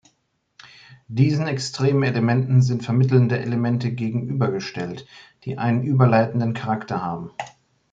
Diesen 1.09 1.45
Extrem-Elementen 1.45 2.63
sind 2.63 2.83
vermittelnde 2.83 3.37
Elemente 3.37 3.91
gegenübergestellt, 3.91 5.05
die 5.43 5.59
einen 5.59 5.83
überleitenden 5.83 6.55
Charakter 6.55 7.03
haben. 7.03 7.29